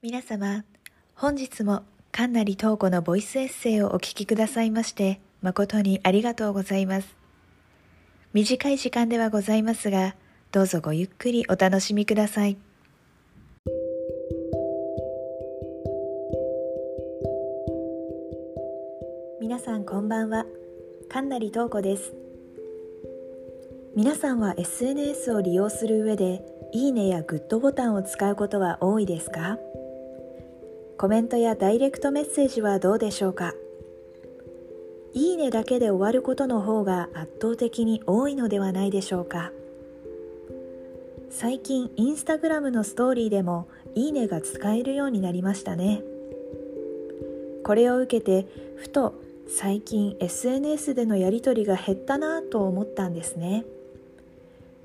[0.00, 0.64] 皆様、
[1.16, 7.16] 本日も神成東子のボイスエッセイをお聞きくださいまして誠にありがとうございます。
[8.32, 10.14] 短い時間ではございますが、
[10.52, 12.56] どうぞごゆっくりお楽しみください。
[19.40, 20.46] 皆さんこんばんは。
[21.08, 22.14] 神成東子です。
[23.96, 29.58] 皆さんは SNS を利用する上で、いいねやグッドボタンを使うことは多いですか？
[30.98, 33.54] コメントやダイレクトメッセージはどうでしょうか？
[35.14, 39.52] いいねだけで終わることの方が圧倒的に多いのではないでしょうか？
[41.30, 46.02] 最近インスタグラムのストーリーでもいいねが使えるようになりましたね。
[47.62, 49.14] これを受けてふと
[49.46, 53.64] 最近 SNS でのやり取りが減ったなと思ったんですね。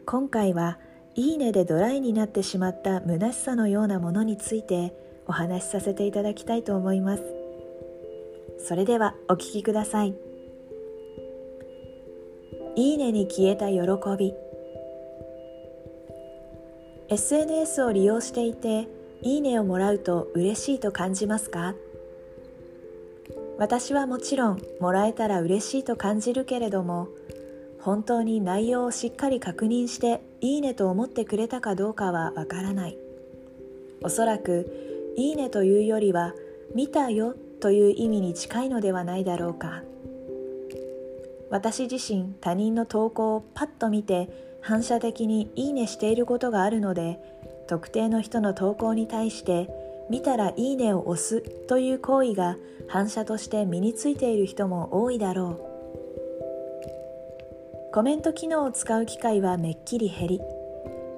[0.06, 0.78] 今回は
[1.16, 4.94] いいねでドライになってしまった虚しさのようなものについて
[5.28, 7.24] お話しさせていただきたいと思います。
[8.60, 10.16] それではお聞きください
[12.76, 13.80] いいねに消えた喜
[14.18, 14.34] び。
[17.10, 18.88] SNS を利用していて
[19.22, 21.76] いいねをもらうと嬉しいと感じますか？
[23.60, 27.08] 私はもちろんもらえたら嬉しいと感じるけれども
[27.80, 32.98] 本当に内容をしっかり確認していいねと思ってくれたかどうかはわからない。
[34.02, 36.34] おそらくいいねというよりは
[36.74, 39.84] 見たよという意味に近いのではないだろうか。
[41.50, 47.20] 私自身他人の投稿をパッと見て反射的にいいねしていることがあるので
[47.68, 49.70] 特定の人の投稿に対して
[50.10, 55.74] 見たらいいねを押すという行為が反射として身についている人も多いだろう。
[57.94, 60.42] コメント機能を使う機会はめっきり減り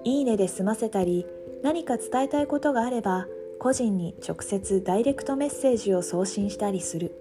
[0.03, 1.25] いいねで済ませたり
[1.63, 3.27] 何か伝えたいことがあれば
[3.65, 7.15] 個人に直接ダイレクトメッセージを送信したりする。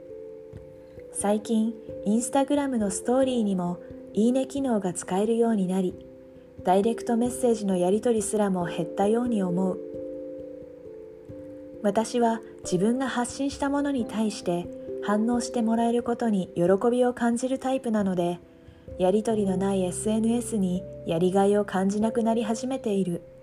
[1.10, 1.72] 最近
[2.04, 3.78] インスタグラムのストーリーにも
[4.12, 5.94] いいね機能が使えるようになり
[6.62, 9.80] ダイレクトメッセージのやり取りすらも減ったように思う。
[11.82, 14.66] 私は自分が発信したものに対して
[15.02, 18.38] 反応してもらえることに喜びを感じるタイプなので
[18.98, 23.33] やり取りのない SNS にやりがいを感じなくなり始めている。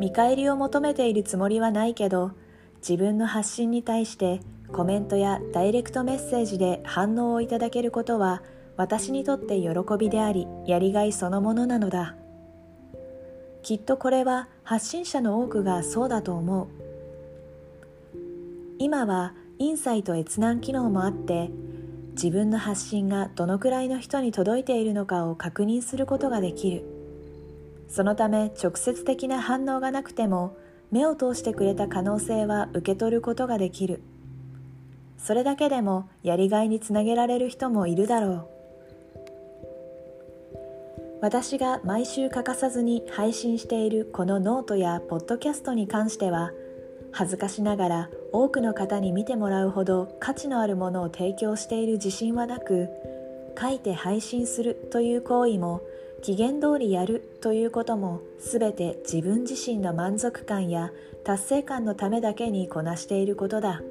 [0.00, 2.32] 見返りを求めているつもりはないけど
[2.78, 4.40] 自分の発信に対して
[4.72, 8.42] コメントやダイレクトメッセージで反応をいただけることは
[8.76, 12.16] 私にとって喜びでありやりがいそのものなのだ。
[13.62, 16.68] きっとこれは発信者の多くがそうだと思う。
[18.78, 21.50] 今はインサイト閲覧機能もあって
[22.14, 27.03] 自分の発信がどのくらいの人に届いているのかを確認することができる。
[27.94, 30.56] そのため直接的な反応がなくても
[30.90, 34.02] 目を通してくれた可能性は受け取ることができる。
[35.16, 38.46] それだけでもやりがいにつなげられる人もいるだろう。
[41.22, 46.50] 私が毎週欠かさずに配信しているこのノートやポッドキャストに関しては
[47.12, 52.88] 恥ずかしながら多くの方に見てもらうほど価値のあるものを提供している自信はなく
[53.56, 55.80] 書いて配信するという行為も
[56.24, 60.90] 期限通りやるということも全て自分自身の満足感や
[61.22, 63.82] 達成感のためだけにこなしていることだ。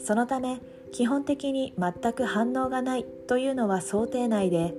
[0.00, 4.72] そのため基本的に全く反応がないというのは想定内で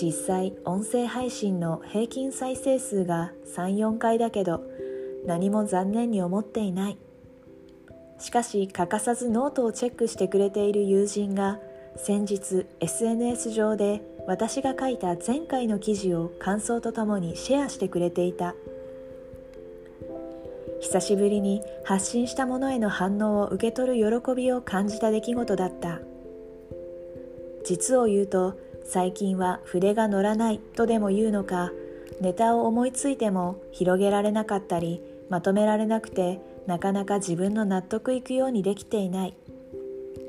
[0.00, 4.62] 実際音声配信の平均再生数が34回だけど
[5.26, 6.98] 何も残念に思っていない。
[8.20, 11.58] しかし欠かさずノートをチェックしてくれている友人が
[11.96, 18.54] 先日 SNS 上で私が書いた前回の記事を感想とともにシェアしてくれていた。
[20.82, 26.00] 久しぶりに発信したものへの反応を受け取る喜びを感じた出来事だった。
[27.64, 31.72] 実を言うと最近は筆が乗らないとでも言うのか
[32.20, 35.00] ネタを思いついても広げられなかったり
[35.30, 39.34] まとめられなくてなかなか自分の納得いくようにできていない。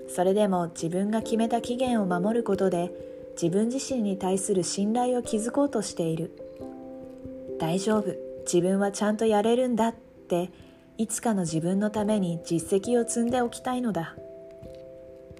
[0.07, 3.09] それでも自分が決めた期限を守ることで
[3.41, 6.31] 自分自身に対する信頼を築こうとしている。
[7.59, 8.13] 大丈夫。
[8.41, 10.49] 自分はちゃんとやれるんだって。
[10.97, 14.17] いつかの自分のために実績を積んでおきたいのだ。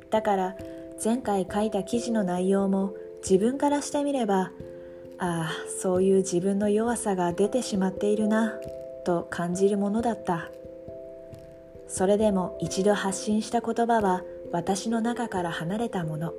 [0.10, 0.56] だから
[1.04, 4.52] 前回書いた記事の内容も自分からしてみれば
[5.20, 8.54] ああそういう自分の弱さが出てしまっているな
[9.06, 10.50] と感じるものだった。
[11.90, 14.22] それでも一度発信した言葉は
[14.54, 16.34] 私の中から離れたもの。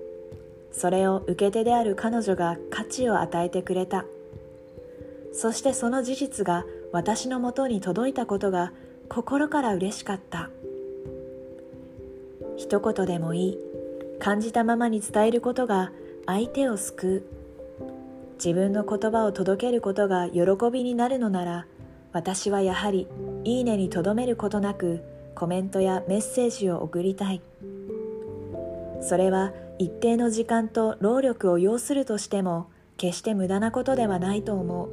[0.72, 4.04] それを受け手である彼女が価値を与えてくれた。
[5.32, 8.72] そしてその事実が私のもとに届いたことが
[9.08, 10.50] 心から嬉しかった。
[12.56, 13.58] 一言でもいい。
[14.18, 15.92] 感じたままに伝えることが
[16.26, 17.40] 相手を救う。
[18.36, 21.66] 自分の言葉を届けることが喜びになるのなら
[22.12, 23.06] 私はやはり
[23.44, 25.00] 「いいね」にとどめることなく
[25.34, 27.42] コメントやメッセージを送りたい。
[29.00, 34.90] それは一定の時間と労力を要するとしても決して無駄なことではないと思う。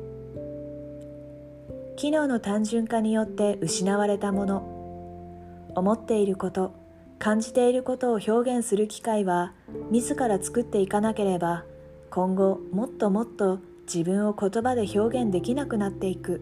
[1.97, 6.73] 機能の単純化によって失われたもの思っていること
[7.19, 9.53] 感じていることを表現する機会は
[9.89, 11.65] 自ら作っていかなければ
[12.11, 16.41] 今後もっともっと自分を言葉で表現できなくなっていく。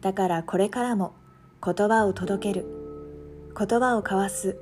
[0.00, 1.14] だからこれからも
[1.62, 2.66] 言葉を届ける
[3.58, 4.56] 言葉を交わす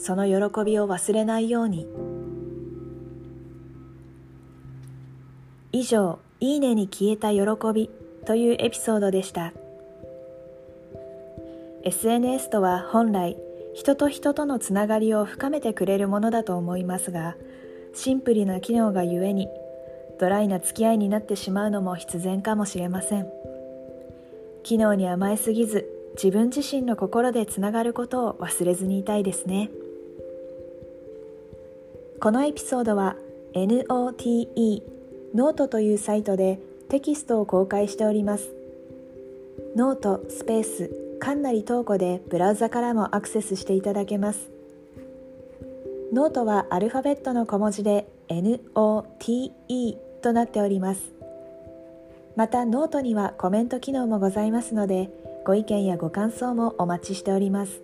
[0.00, 1.86] その喜びを忘れないように。
[5.72, 7.40] 以上「いいね」に消えた喜
[7.72, 7.90] び
[8.24, 9.52] というエピソードでした。
[11.84, 13.36] SNS とは本来
[13.74, 17.36] 人と人とのつながりを深めてくれるものだと思いますが
[17.94, 19.48] シンプルな機能がゆえに
[20.18, 23.26] ドライな付き合いになってしまうのも必然かもしれません。
[24.62, 29.70] 機能に甘えすぎず自分自身の心でつながることを忘れずにいたいですね。
[32.20, 33.16] このエピソードは
[33.54, 34.82] NOTE
[35.34, 38.50] ノートというサイトでテキストを公開しております。
[39.74, 44.50] ノートスペースかんなり投稿でブラウザからもアクセスしていただけます。
[46.12, 51.00] ノートはアルファベットの小文字で NOTE となっております。
[52.36, 55.08] またノートにはコメント機能もございますので
[55.46, 57.80] ご意見やご感想もお待ちしております。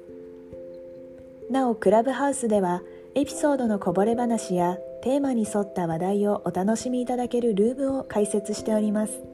[1.51, 2.83] なおクラブハウスでは
[3.19, 9.25] エピソードのこぼれ話やテーマに沿った話題をお楽しみいただけるルームを開設しております。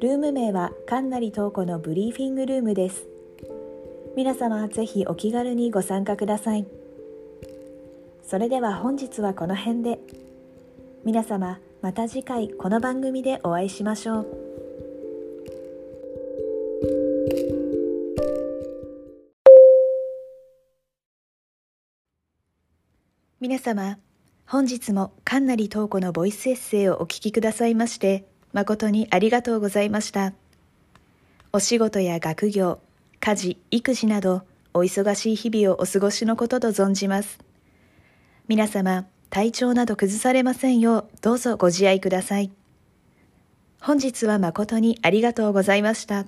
[0.00, 3.06] ルーム名はかんなりとうこのブリーフィングルームです。
[4.16, 6.66] 皆様ぜひお気軽にご参加ください。
[8.24, 10.00] それでは本日はこの辺で。
[11.04, 14.47] 皆様また次回この番組でお会いしましょう。
[23.40, 23.98] 皆様
[24.46, 30.32] 本日もかんなりとうこのボイスエッセイをお聞きくださいまして誠にありがとうございました
[31.52, 32.80] お仕事や学業
[33.20, 34.42] 家事育児など
[34.74, 37.38] お忙しい日々をお過ごしのことと存じます
[38.48, 42.50] 皆様体調など崩されませんようどうぞご自愛ください。
[43.80, 46.24] 本日は誠にありがとうございました。